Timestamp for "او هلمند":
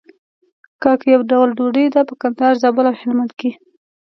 2.89-3.31